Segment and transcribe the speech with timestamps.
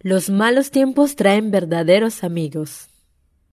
[0.00, 2.88] Los malos tiempos traen verdaderos amigos.